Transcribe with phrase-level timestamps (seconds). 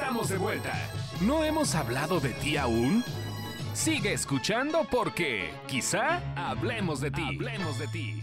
[0.00, 0.72] estamos de vuelta.
[1.20, 3.04] ¿No hemos hablado de ti aún?
[3.74, 7.22] Sigue escuchando porque quizá hablemos de ti.
[7.36, 8.22] Hablemos de ti.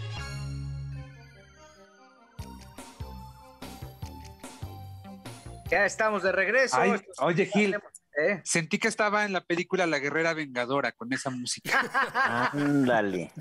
[5.70, 6.78] Ya estamos de regreso.
[6.80, 7.76] Ay, oye, Gil,
[8.18, 8.42] ¿Eh?
[8.44, 11.82] sentí que estaba en la película La Guerrera Vengadora con esa música.
[12.54, 13.32] Ándale.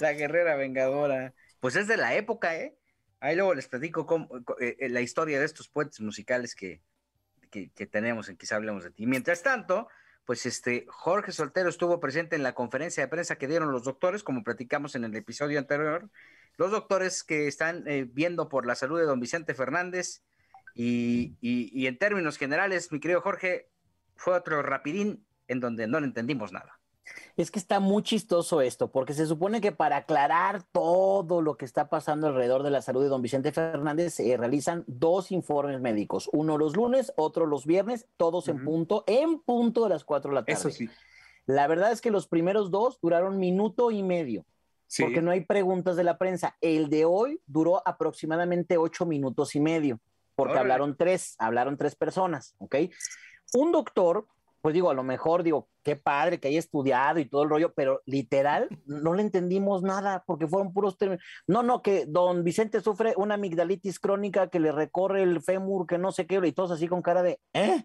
[0.00, 1.34] La guerrera vengadora.
[1.60, 2.76] Pues es de la época, ¿eh?
[3.20, 4.28] Ahí luego les platico cómo-
[4.60, 6.80] eh, eh, la historia de estos puentes musicales que,
[7.74, 9.06] que, tenemos en Quizá Hablemos de Ti.
[9.06, 9.88] Mientras tanto,
[10.24, 14.22] pues este Jorge Soltero estuvo presente en la conferencia de prensa que dieron los doctores,
[14.22, 16.08] como platicamos en el episodio anterior.
[16.56, 20.22] Los doctores que están eh, viendo por la salud de don Vicente Fernández.
[20.74, 23.68] Y, y- y en términos generales, mi querido Jorge,
[24.16, 26.75] fue otro rapidín en donde no le entendimos nada.
[27.36, 31.64] Es que está muy chistoso esto, porque se supone que para aclarar todo lo que
[31.64, 36.28] está pasando alrededor de la salud de don Vicente Fernández se realizan dos informes médicos,
[36.32, 40.36] uno los lunes, otro los viernes, todos en punto, en punto de las cuatro de
[40.36, 40.58] la tarde.
[40.58, 40.88] Eso sí.
[41.46, 44.44] La verdad es que los primeros dos duraron minuto y medio,
[44.88, 45.02] Sí.
[45.02, 46.56] porque no hay preguntas de la prensa.
[46.60, 50.00] El de hoy duró aproximadamente ocho minutos y medio,
[50.34, 52.76] porque hablaron tres, hablaron tres personas, ¿ok?
[53.54, 54.26] Un doctor,
[54.66, 57.72] pues digo, a lo mejor digo, qué padre que haya estudiado y todo el rollo,
[57.72, 61.22] pero literal no le entendimos nada porque fueron puros términos.
[61.46, 65.98] No, no, que don Vicente sufre una amigdalitis crónica que le recorre el fémur, que
[65.98, 67.84] no sé qué, y todos así con cara de, ¿eh?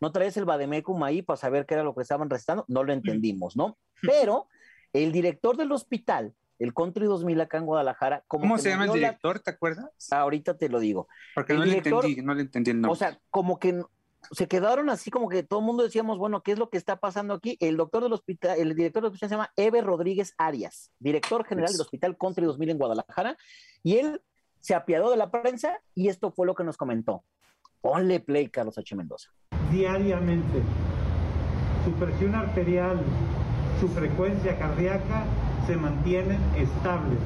[0.00, 2.64] ¿No traes el vademecum ahí para saber qué era lo que estaban recetando?
[2.66, 3.76] No lo entendimos, ¿no?
[4.00, 4.46] Pero
[4.94, 8.88] el director del hospital, el Country 2000 acá en Guadalajara, como ¿Cómo se llama el
[8.88, 9.40] la- director?
[9.40, 9.90] ¿Te acuerdas?
[10.10, 11.08] Ahorita te lo digo.
[11.34, 12.92] Porque el no director- le entendí, no le entendí el nombre.
[12.92, 13.82] O sea, como que
[14.30, 16.96] se quedaron así como que todo el mundo decíamos, bueno, ¿qué es lo que está
[16.96, 17.56] pasando aquí?
[17.60, 21.72] El doctor del hospital, el director del hospital se llama Eber Rodríguez Arias, director general
[21.72, 23.36] del Hospital Country 2000 en Guadalajara,
[23.82, 24.22] y él
[24.60, 27.24] se apiadó de la prensa y esto fue lo que nos comentó.
[27.80, 28.94] Ponle play, Carlos H.
[28.94, 29.30] Mendoza.
[29.72, 30.62] diariamente.
[31.84, 33.00] Su presión arterial,
[33.80, 35.24] su frecuencia cardíaca
[35.66, 37.18] se mantienen estables.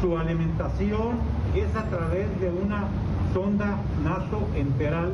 [0.00, 1.20] Su alimentación
[1.54, 2.88] es a través de una
[3.34, 5.12] sonda nasoenteral.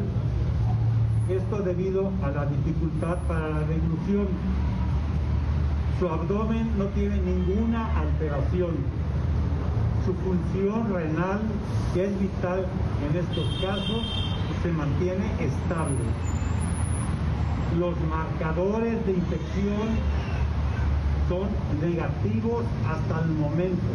[1.28, 4.28] Esto debido a la dificultad para la deglución.
[5.98, 8.76] Su abdomen no tiene ninguna alteración.
[10.04, 11.40] Su función renal,
[11.94, 12.66] que es vital
[13.08, 14.02] en estos casos,
[14.62, 16.04] se mantiene estable.
[17.78, 19.88] Los marcadores de infección
[21.28, 21.48] son
[21.80, 23.86] negativos hasta el momento.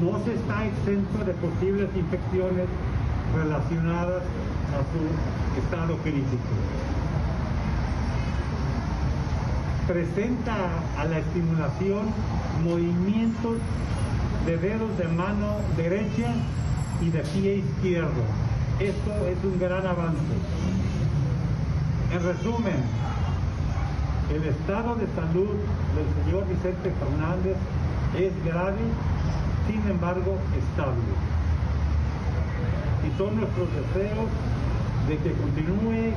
[0.00, 2.66] No se está exento de posibles infecciones
[3.34, 6.54] relacionadas a su estado crítico.
[9.86, 10.56] Presenta
[10.98, 12.06] a la estimulación
[12.64, 13.58] movimientos
[14.46, 16.34] de dedos de mano derecha
[17.00, 18.22] y de pie izquierdo.
[18.80, 20.18] Esto es un gran avance.
[22.12, 22.82] En resumen,
[24.32, 25.54] el estado de salud
[25.94, 27.56] del señor Vicente Fernández
[28.18, 28.80] es grave,
[29.66, 31.02] sin embargo estable.
[33.06, 34.28] Y son nuestros deseos
[35.08, 36.14] de que continúe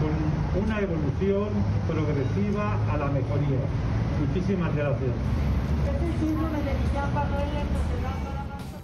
[0.00, 1.48] con una evolución
[1.86, 3.60] progresiva a la mejoría.
[4.26, 5.10] Muchísimas gracias.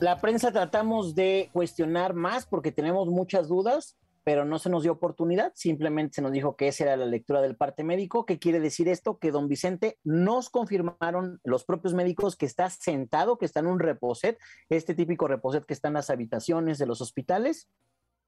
[0.00, 3.96] La prensa tratamos de cuestionar más porque tenemos muchas dudas,
[4.26, 7.40] pero no se nos dio oportunidad, simplemente se nos dijo que esa era la lectura
[7.40, 8.26] del parte médico.
[8.26, 9.20] ¿Qué quiere decir esto?
[9.20, 13.78] Que don Vicente nos confirmaron los propios médicos que está sentado, que está en un
[13.78, 14.36] reposet,
[14.68, 17.70] este típico reposet que está en las habitaciones de los hospitales,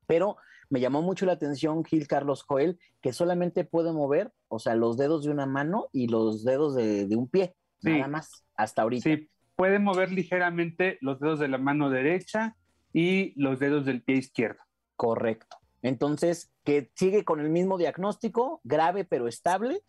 [0.07, 0.37] pero
[0.71, 4.99] me llamó mucho la atención Gil Carlos Joel, que solamente puede mover, o sea, los
[4.99, 7.91] dedos de una mano y los dedos de, de un pie, Sí.
[7.91, 9.03] nada más, hasta ahorita.
[9.03, 12.55] Sí, puede mover ligeramente los dedos de la mano derecha
[12.93, 14.61] y los dedos del pie izquierdo.
[14.95, 15.57] Correcto.
[15.83, 19.83] Entonces, que sigue con el mismo diagnóstico, grave pero estable.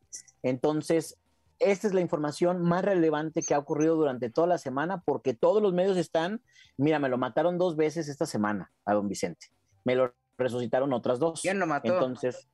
[0.43, 1.17] Entonces,
[1.59, 5.61] esta es la información más relevante que ha ocurrido durante toda la semana, porque todos
[5.61, 6.41] los medios están,
[6.77, 9.47] mira, me lo mataron dos veces esta semana a don Vicente.
[9.83, 11.41] Me lo resucitaron otras dos.
[11.41, 11.91] ¿Quién lo mató?
[11.91, 12.47] Entonces,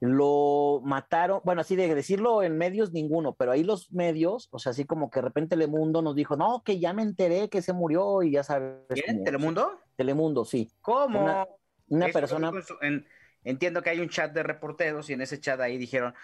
[0.00, 4.70] lo mataron, bueno, así de decirlo en medios, ninguno, pero ahí los medios, o sea,
[4.70, 7.72] así como que de repente Telemundo nos dijo, no, que ya me enteré que se
[7.72, 8.74] murió y ya sabes.
[8.88, 9.24] ¿Quién?
[9.24, 9.78] ¿Telemundo?
[9.96, 10.70] Telemundo, sí.
[10.80, 11.20] ¿Cómo?
[11.20, 11.46] Una-
[11.88, 12.52] Una Esto persona.
[12.82, 13.06] en
[13.44, 16.14] entiendo que hay un chat de reporteros y en ese chat ahí dijeron,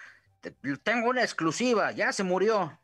[0.41, 2.79] "Te- tengo una exclusiva, ya se murió.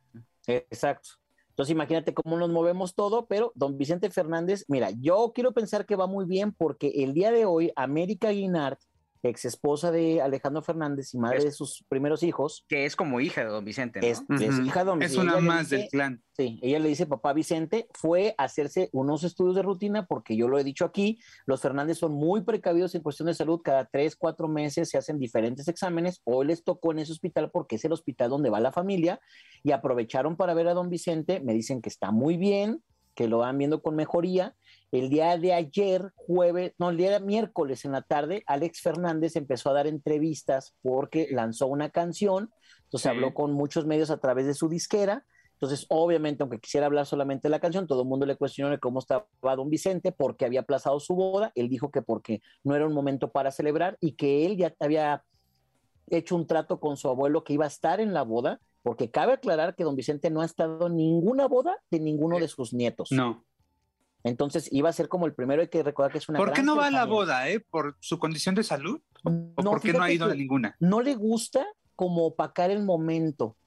[0.48, 1.12] Exacto.
[1.50, 5.96] Entonces imagínate cómo nos movemos todo, pero don Vicente Fernández, mira, yo quiero pensar que
[5.96, 8.78] va muy bien porque el día de hoy América Guinard
[9.24, 13.20] ex esposa de Alejandro Fernández y madre Es- de sus primeros hijos, Que es como
[13.20, 14.08] hija de don Vicente, ¿no?
[14.08, 15.22] es, es hija de don Es Vicente.
[15.22, 16.24] una Ella le más del clan.
[16.36, 20.48] Sí, ella le dice, papá Vicente, fue a hacerse unos estudios de rutina, porque yo
[20.48, 24.16] lo he dicho aquí, los Fernández son muy precavidos en cuestión de salud, cada tres,
[24.16, 27.92] cuatro meses se hacen diferentes exámenes, hoy les tocó en ese hospital porque es el
[27.92, 29.20] hospital donde va la familia,
[29.64, 32.82] y aprovecharon para ver a don Vicente, me dicen que está muy bien,
[33.14, 34.56] que lo van viendo con mejoría.
[34.92, 39.36] El día de ayer, jueves, no, el día de miércoles en la tarde, Alex Fernández
[39.36, 42.52] empezó a dar entrevistas porque lanzó una canción,
[42.84, 43.08] entonces Sí.
[43.10, 47.48] habló con muchos medios a través de su disquera, entonces, obviamente, aunque quisiera hablar solamente
[47.48, 50.62] de la canción, todo el mundo le cuestionó de cómo estaba don Vicente, porque había
[50.62, 51.52] aplazado su boda.
[51.54, 55.24] Él dijo que porque no era un momento para celebrar y que él ya había
[56.10, 59.34] hecho un trato con su abuelo que iba a estar en la boda, porque cabe
[59.34, 63.12] aclarar que don Vicente no ha estado en ninguna boda de ninguno de sus nietos.
[63.12, 63.46] No.
[64.24, 66.64] Entonces, iba a ser como el primero, hay que recordar que es una ¿Por qué
[66.64, 67.60] no va a la boda, eh?
[67.60, 69.02] ¿Por su condición de salud?
[69.24, 70.76] ¿O No, por qué no ha ido a ninguna?
[70.80, 71.66] no le gusta
[71.96, 73.58] como opacar el momento.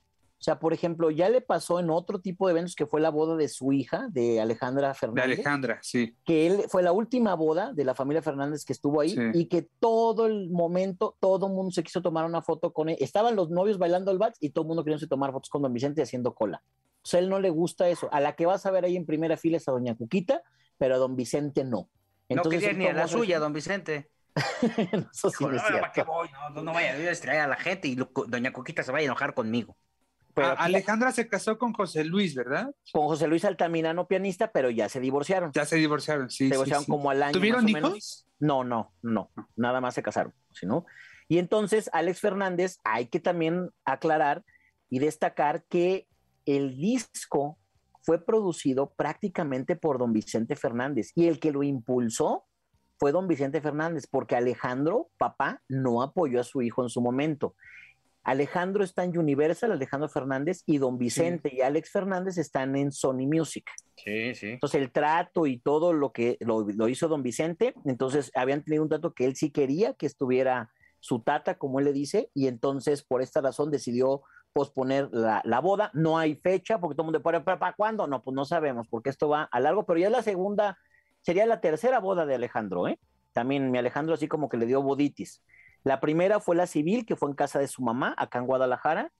[0.45, 3.09] O sea, por ejemplo, ya le pasó en otro tipo de eventos que fue la
[3.09, 6.15] boda de su hija, de Alejandra De Fernández, Alejandra, sí.
[6.23, 9.21] que él fue la última boda de la familia Fernández que estuvo ahí Sí.
[9.33, 12.99] y que todo el momento, todo el mundo se quiso tomar una foto con él.
[13.01, 15.73] Estaban los novios bailando el vals y todo el mundo quería tomar fotos con don
[15.73, 16.63] Vicente haciendo cola.
[17.03, 18.11] O sea, él no le gusta eso.
[18.13, 20.43] A la que vas a ver ahí en primera fila es a doña Cuquita,
[20.77, 21.89] pero a don Vicente no.
[22.29, 24.11] no quería ni a la suya, don Vicente.
[25.15, 26.13] Eso sí Dijo, no es "No, ¿para qué cierto.
[26.13, 26.29] voy?
[26.31, 29.05] No, no, no vaya a distraer a la gente y lo- doña Coquita se vaya
[29.05, 29.77] a enojar conmigo.
[30.35, 32.71] Pero A- aquí- Alejandra se casó con José Luis, ¿verdad?
[32.93, 35.53] con José Luis Altamirano, pianista, pero ya se divorciaron.
[35.53, 36.49] Ya se divorciaron, sí.
[36.49, 36.91] se divorciaron sí.
[36.91, 37.33] como al año.
[37.33, 37.91] ¿Tuvieron más o menos.
[37.91, 38.27] hijos?
[38.41, 40.85] No, no, no, nada más se casaron, ¿no?
[41.29, 44.45] Y entonces, Alex Fernández, hay que también aclarar
[44.91, 46.07] y destacar que
[46.45, 47.59] el disco
[48.03, 52.45] fue producido prácticamente por don Vicente Fernández y el que lo impulsó
[52.99, 57.57] fue don Vicente Fernández, porque Alejandro, papá, no apoyó a su hijo en su momento.
[58.25, 63.27] Alejandro está en Universal, Alejandro Fernández, y don Vicente y Alex Fernández están en Sony
[63.27, 63.71] Music.
[63.97, 64.49] Sí, sí.
[64.49, 68.83] Entonces el trato y todo lo que lo, lo hizo don Vicente, entonces habían tenido
[68.83, 72.47] un trato que él sí quería que estuviera su tata, como él le dice, y
[72.49, 74.23] entonces por esta razón decidió
[74.55, 75.91] posponer la, la boda.
[75.93, 78.07] No hay fecha, porque todo el mundo puede, ¿para, para cuándo?
[78.07, 80.79] No, pues no sabemos, porque esto va a largo, pero ya es la segunda,
[81.21, 82.99] sería la tercera boda de Alejandro, ¿eh?
[83.33, 85.43] También mi Alejandro así como que le dio boditis.
[85.85, 89.13] La primera fue la civil, que fue en casa de su mamá, acá en Guadalajara,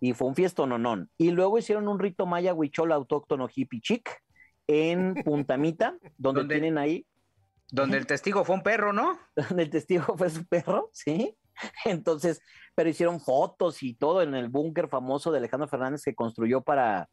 [0.00, 1.10] y fue un fiestononón.
[1.18, 4.22] Y luego hicieron un rito maya huichol autóctono hippie chic
[4.66, 6.54] en Puntamita, donde ¿Dónde?
[6.54, 7.06] tienen ahí,
[7.72, 9.18] Donde el testigo fue un perro, ¿no?
[9.48, 11.36] donde el testigo fue su perro, ¿sí?
[11.84, 12.40] Entonces,
[12.74, 17.10] pero hicieron fotos y todo en el búnker famoso de Alejandro Fernández que construyó para,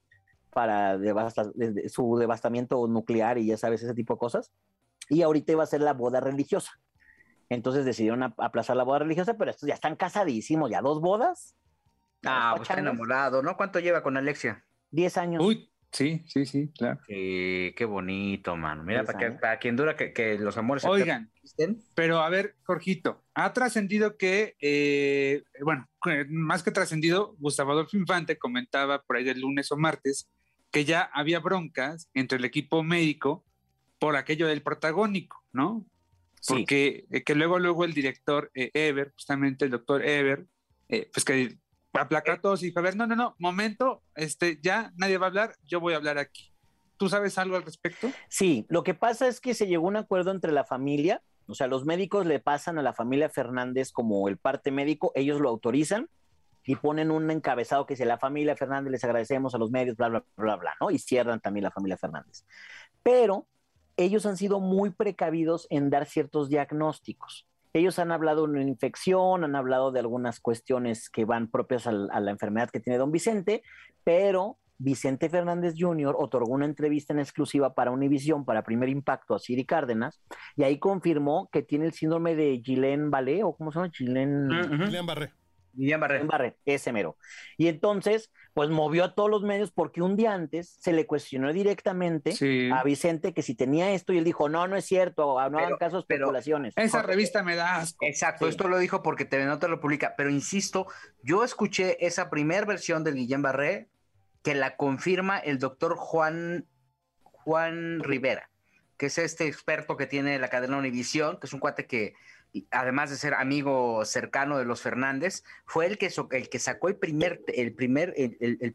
[0.52, 1.52] para devasta-
[1.90, 4.52] su devastamiento nuclear y ya sabes, ese tipo de cosas.
[5.10, 6.72] Y ahorita iba a ser la boda religiosa.
[7.50, 11.56] Entonces decidieron ap- aplazar la boda religiosa, pero estos ya están casadísimos, ya dos bodas.
[12.26, 13.56] Ah, pues está enamorado, ¿no?
[13.56, 14.66] ¿Cuánto lleva con Alexia?
[14.90, 15.44] Diez años.
[15.46, 17.00] Uy, sí, sí, sí, claro.
[17.08, 18.84] Sí, qué bonito, mano.
[18.84, 21.82] Mira, para, que, para quien dura que, que los amores Oigan, existen.
[21.94, 25.88] pero a ver, Jorgito, ha trascendido que, eh, bueno,
[26.30, 30.30] más que trascendido, Gustavo Adolfo Infante comentaba por ahí del lunes o martes
[30.72, 33.46] que ya había broncas entre el equipo médico
[34.00, 35.86] por aquello del protagónico, ¿no?
[36.40, 36.54] Sí.
[36.54, 40.48] Porque eh, que luego, luego el director eh, Ever, justamente el doctor Ever,
[40.90, 41.58] eh, pues que
[41.94, 45.28] aplacó a todos y dijo, a ver, no, no, no, momento, este, ya nadie va
[45.28, 46.54] a hablar, yo voy a hablar aquí.
[46.98, 48.12] ¿Tú sabes algo al respecto?
[48.30, 51.54] Sí, lo que pasa es que se llegó a un acuerdo entre la familia, o
[51.54, 55.50] sea, los médicos le pasan a la familia Fernández como el parte médico, ellos lo
[55.50, 56.10] autorizan
[56.66, 60.10] y ponen un encabezado que dice la familia Fernández, les agradecemos a los medios, bla,
[60.10, 60.92] bla, bla, bla, ¿no?
[60.92, 62.46] Y cierran también la familia Fernández.
[63.04, 63.48] Pero
[63.98, 67.48] ellos han sido muy precavidos en dar ciertos diagnósticos.
[67.74, 72.10] Ellos han hablado de una infección, han hablado de algunas cuestiones que van propias al-
[72.12, 73.62] a la enfermedad que tiene don Vicente,
[74.04, 76.16] pero Vicente Fernández Jr.
[76.18, 80.22] otorgó una entrevista en exclusiva para Univisión, para Primer Impacto, a Siri Cárdenas,
[80.56, 83.92] y ahí confirmó que tiene el síndrome de Guillain-Barré, o ¿cómo se llama?
[83.98, 84.48] Guillain...
[84.82, 85.32] William Barré.
[85.78, 86.24] Guillén Barré.
[86.24, 87.18] Barré, ese mero.
[87.58, 91.54] Y entonces, pues movió a todos los medios porque un día antes se le cuestionó
[91.54, 92.70] directamente Sí.
[92.74, 95.78] a Vicente que si tenía esto y él dijo, no, no es cierto, no hagan
[95.78, 96.74] caso de pero- especulaciones.
[96.76, 98.06] Esa revista me da asco.
[98.06, 98.50] Exacto, Sí.
[98.52, 100.88] esto lo dijo porque TV Nota lo publica, pero insisto,
[101.22, 103.90] yo escuché esa primera versión del Guillén Barré
[104.44, 106.66] que la confirma el doctor Juan,
[107.22, 108.50] Juan Rivera,
[108.98, 112.14] que es este experto que tiene la cadena Univisión, que es un cuate que,
[112.72, 116.96] además de ser amigo cercano de los Fernández, fue el que, el que sacó el
[116.96, 118.14] primer, el, primer,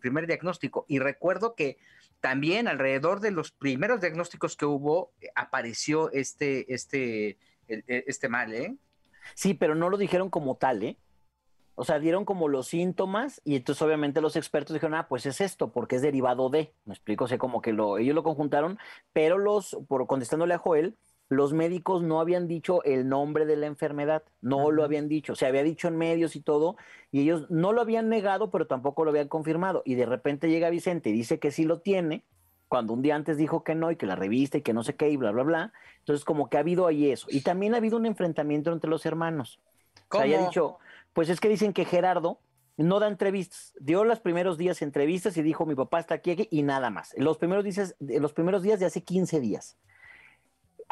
[0.01, 0.85] primer diagnóstico.
[0.89, 1.79] Y recuerdo que
[2.21, 8.53] también alrededor de los primeros diagnósticos que hubo, eh, apareció este, este, el- este mal,
[8.55, 8.77] ¿eh?
[9.35, 10.99] Sí, pero no lo dijeron como tal, ¿eh?
[11.75, 15.41] O sea, dieron como los síntomas y entonces obviamente los expertos dijeron, ah, pues es
[15.41, 18.79] esto, porque es derivado de, me explico, o sea, como que lo, ellos lo conjuntaron,
[19.13, 20.97] pero los, por contestándole a Joel,
[21.33, 25.47] los médicos no habían dicho el nombre de la enfermedad, no lo habían dicho, se
[25.47, 26.77] había dicho en medios y todo,
[27.11, 29.83] y ellos no lo habían negado, pero tampoco lo habían confirmado.
[29.87, 32.25] Y de repente llega Vicente y dice que sí lo tiene,
[32.69, 34.95] cuando un día antes dijo que no y que la revista y que no sé
[34.95, 35.73] qué y bla, bla, bla.
[35.99, 37.27] Entonces, como que ha habido ahí eso.
[37.31, 39.61] Y también ha habido un enfrentamiento entre los hermanos.
[40.09, 40.25] ¿Cómo?
[40.25, 40.79] O sea, ya dicho,
[41.13, 42.41] pues es que dicen que Gerardo
[42.77, 43.75] no da entrevistas.
[43.79, 47.15] Dio los primeros días entrevistas y dijo, mi papá está aquí, aquí y nada más.
[47.17, 49.77] Los primeros días, los primeros días de hace 15 días.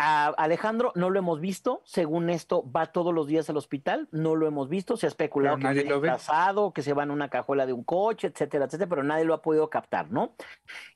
[0.03, 4.35] A Alejandro no lo hemos visto, según esto va todos los días al hospital, no
[4.35, 7.29] lo hemos visto, se ha especulado Pero que lo disfrazado, que se va en una
[7.29, 10.33] cajuela de un coche, etcétera, etcétera, pero nadie lo ha podido captar, ¿no?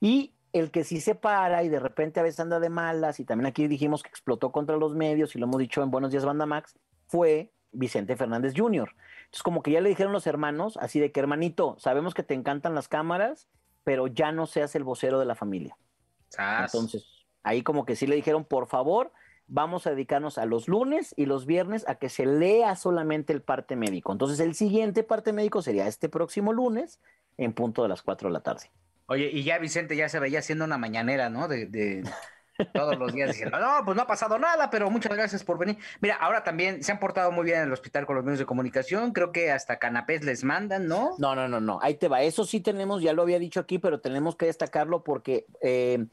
[0.00, 3.26] Y el que sí se para y de repente a veces anda de malas, y
[3.26, 6.24] también aquí dijimos que explotó contra los medios, y lo hemos dicho en Buenos Días
[6.24, 6.74] Banda Max,
[7.06, 8.88] fue Vicente Fernández Jr.
[9.24, 12.32] Entonces, como que ya le dijeron los hermanos, así de que hermanito, sabemos que te
[12.32, 13.48] encantan las cámaras,
[13.82, 15.76] pero ya no seas el vocero de la familia.
[16.30, 16.72] Sas.
[16.72, 17.13] Entonces,
[17.44, 19.12] ahí como que sí le dijeron, por favor,
[19.46, 23.42] vamos a dedicarnos a los lunes y los viernes a que se lea solamente el
[23.42, 24.10] parte médico.
[24.10, 27.00] Entonces, el siguiente parte médico sería este próximo lunes
[27.36, 28.70] en punto de las 4 de la tarde.
[29.06, 31.46] Oye, y ya Vicente ya se veía haciendo una mañanera, ¿no?
[31.46, 32.04] De, de
[32.72, 35.76] todos los días diciendo, no, pues no ha pasado nada, pero muchas gracias por venir.
[36.00, 38.46] Mira, ahora también se han portado muy bien en el hospital con los medios de
[38.46, 41.10] comunicación, creo que hasta canapés les mandan, ¿no?
[41.18, 42.22] No, no, no, no, ahí te va.
[42.22, 46.06] Eso sí tenemos, ya lo había dicho aquí, pero tenemos que destacarlo porque eh,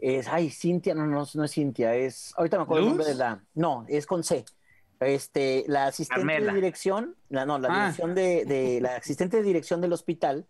[0.00, 3.14] es, ay, Cintia, no, no, no es Cintia, es, ahorita me acuerdo el nombre de
[3.14, 4.44] la, no, es con C.
[5.00, 6.52] Este, la asistente Carmela.
[6.52, 7.80] de dirección, la, no, la Ah.
[7.82, 10.46] dirección de, de- la asistente de dirección del hospital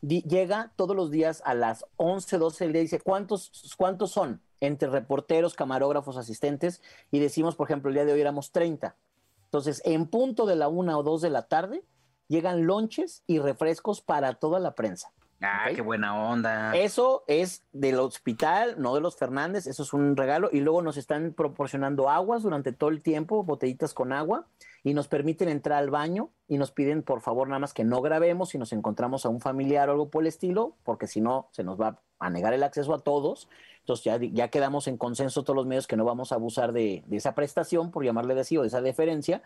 [0.00, 4.10] di- llega todos los días a las 11, 12 del día y dice, ¿cuántos, ¿cuántos
[4.10, 4.40] son?
[4.60, 6.80] Entre reporteros, camarógrafos, asistentes,
[7.10, 8.96] y decimos, por ejemplo, el día de hoy éramos 30.
[9.44, 11.84] Entonces, en punto de la una o dos de la tarde,
[12.28, 15.12] llegan lonches y refrescos para toda la prensa.
[15.42, 16.72] Ah, qué buena onda.
[16.76, 20.48] Eso es del hospital, no de los Fernández, eso es un regalo.
[20.52, 24.46] Y luego nos están proporcionando aguas durante todo el tiempo, botellitas con agua,
[24.84, 28.00] y nos permiten entrar al baño y nos piden, por favor, nada más que no
[28.02, 31.48] grabemos si nos encontramos a un familiar o algo por el estilo, porque si no,
[31.50, 33.48] se nos va a negar el acceso a todos.
[33.80, 37.02] Entonces ya, ya quedamos en consenso todos los medios que no vamos a abusar de,
[37.06, 39.42] de esa prestación, por llamarle así, o de esa deferencia.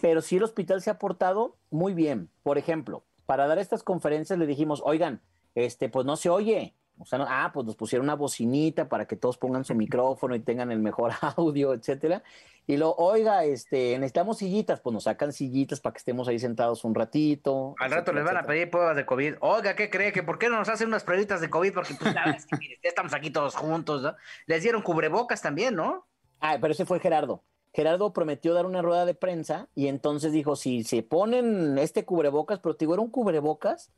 [0.00, 2.30] Pero sí el hospital se ha portado muy bien.
[2.42, 5.20] Por ejemplo, para dar estas conferencias le dijimos, oigan,
[5.54, 6.74] este, pues no se oye.
[6.98, 10.34] O sea, no- ah, pues nos pusieron una bocinita para que todos pongan su micrófono
[10.34, 12.22] y tengan el mejor audio, etcétera.
[12.66, 16.84] Y lo, oiga, este, necesitamos sillitas, pues nos sacan sillitas para que estemos ahí sentados
[16.84, 17.74] un ratito.
[17.80, 19.34] Al rato les van a pedir pruebas de COVID.
[19.40, 20.10] Oiga, ¿qué cree?
[20.10, 21.74] ¿Que por qué no nos hacen unas pruebitas de COVID?
[21.74, 24.16] Porque pues la verdad es que mire, ya estamos aquí todos juntos, ¿no?
[24.46, 26.06] Les dieron cubrebocas también, ¿no?
[26.40, 27.44] Ah, pero ese fue Gerardo.
[27.72, 32.58] Gerardo prometió dar una rueda de prensa y entonces dijo, si se ponen este cubrebocas,
[32.60, 33.92] pero te digo, era un cubrebocas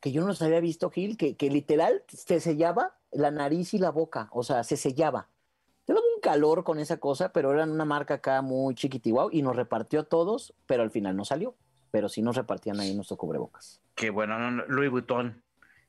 [0.00, 3.78] que yo no los había visto, Gil, que, que literal se sellaba la nariz y
[3.78, 5.28] la boca, o sea, se sellaba.
[5.86, 9.54] Daba un calor con esa cosa, pero era una marca acá muy chiquitiguau y nos
[9.54, 11.54] repartió a todos, pero al final no salió.
[11.92, 13.80] Pero sí nos repartían ahí nuestro cubrebocas.
[13.94, 15.42] Qué bueno, no, no, Louis Vuitton.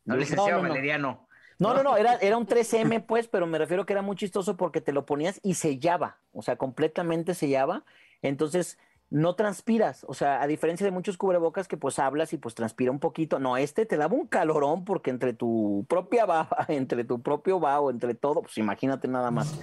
[0.05, 0.69] No, licenciado no.
[0.69, 1.26] Valeriano.
[1.59, 4.57] No, no, no, era, era un 3M, pues, pero me refiero que era muy chistoso
[4.57, 7.83] porque te lo ponías y sellaba, o sea, completamente sellaba.
[8.21, 8.77] Entonces,
[9.09, 12.91] no transpiras, o sea, a diferencia de muchos cubrebocas que pues hablas y pues transpira
[12.91, 17.21] un poquito, no, este te daba un calorón porque entre tu propia baba, entre tu
[17.21, 19.57] propio vaho, entre todo, pues imagínate nada más.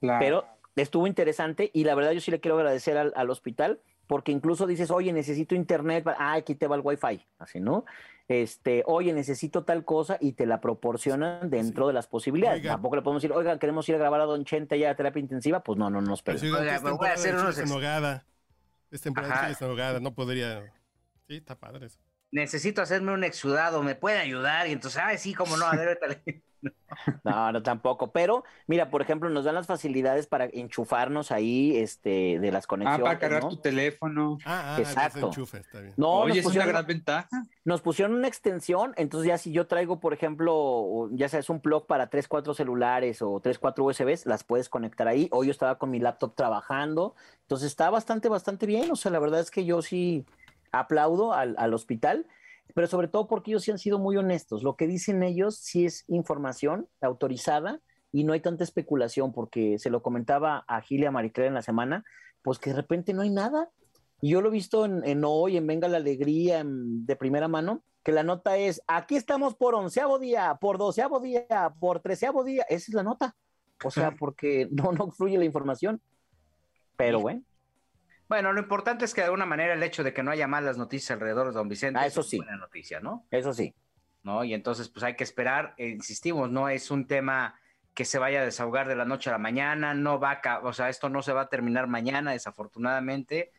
[0.00, 0.20] Claro.
[0.20, 0.44] Pero
[0.76, 4.66] estuvo interesante y la verdad yo sí le quiero agradecer al, al hospital porque incluso
[4.66, 7.84] dices, oye, necesito internet, ah, aquí te va el wifi, así, ¿no?
[8.28, 12.60] Este, oye, necesito tal cosa y te la proporcionan dentro de las posibilidades.
[12.60, 12.72] Oiga.
[12.72, 15.20] Tampoco le podemos decir, oigan, queremos ir a grabar a Don Chente ya a terapia
[15.20, 17.58] intensiva, pues no, no nos si Oiga, me voy a hacer unos.
[18.90, 20.72] Es temporada de no podría.
[21.26, 21.98] Sí, está padre eso.
[22.30, 24.68] Necesito hacerme un exudado, ¿me puede ayudar?
[24.68, 26.42] Y entonces, ah, sí, cómo no, a ver, ahorita le-
[27.24, 28.12] No, no tampoco.
[28.12, 32.68] Pero, mira, por ejemplo, nos dan las facilidades para enchufarnos ahí, este, de las Ah,
[32.68, 33.02] conexiones.
[33.04, 33.48] para cargar ¿no?
[33.50, 34.38] tu teléfono.
[34.44, 35.00] Ah, ah, Exacto.
[35.00, 35.26] Exacto.
[35.26, 35.94] enchufe, está bien.
[35.96, 37.28] No, Oye, es una pusieron- gran ventaja.
[37.64, 41.60] Nos pusieron una extensión, entonces ya si yo traigo, por ejemplo, ya sea es un
[41.60, 45.28] plug para 3, 4 celulares o 3, 4 USBs, las puedes conectar ahí.
[45.32, 48.90] O yo estaba con mi laptop trabajando, entonces está bastante, bastante bien.
[48.90, 50.24] O sea, la verdad es que yo sí
[50.72, 52.26] aplaudo al, al hospital,
[52.72, 54.62] pero sobre todo porque ellos sí han sido muy honestos.
[54.62, 57.80] Lo que dicen ellos sí es información autorizada
[58.12, 61.54] y no hay tanta especulación, porque se lo comentaba a Gil y a Maricler en
[61.54, 62.04] la semana,
[62.42, 63.70] pues que de repente no hay nada.
[64.20, 67.48] Y yo lo he visto en, en hoy, en Venga la Alegría, en- de primera
[67.48, 72.44] mano, que la nota es, aquí estamos por onceavo día, por doceavo día, por treceavo
[72.44, 72.64] día.
[72.68, 73.34] Esa es la nota.
[73.84, 76.00] O sea, porque no, no fluye la información.
[76.96, 77.42] Pero bueno,
[78.28, 80.78] Bueno, lo importante es que de alguna manera el hecho de que no haya malas
[80.78, 82.36] noticias alrededor de don Vicente Ah, eso es sí.
[82.38, 83.26] buena noticia, ¿no?
[83.30, 83.74] Eso sí.
[84.22, 84.42] ¿no?
[84.44, 87.60] Y entonces, pues hay que esperar, eh, insistimos, no es un tema
[87.92, 90.72] que se vaya a desahogar de la noche a la mañana, no va a, o
[90.72, 93.52] sea, esto no se va a terminar mañana, desafortunadamente,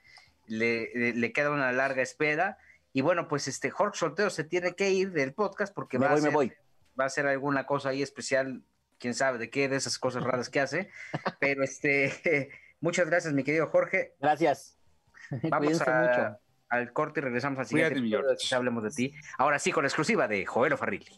[0.47, 2.57] le, le- le queda una larga espera.
[2.91, 6.13] Y bueno, pues este Jorge Soltero se tiene que ir del podcast porque Me va,
[6.13, 6.53] voy, a me hacer, voy.
[6.99, 8.63] va a hacer alguna cosa ahí especial,
[8.97, 10.89] quién sabe de qué, de esas cosas raras que hace.
[11.39, 12.49] Pero este,
[12.85, 14.13] muchas gracias, mi querido Jorge.
[14.21, 14.77] Gracias.
[15.49, 16.39] Vamos a- mucho.
[16.69, 18.27] al corte y regresamos al Cuídate, siguiente.
[18.39, 19.13] Quizá hablemos de ti.
[19.39, 21.09] Ahora sí, con la exclusiva de Joel Farrilli.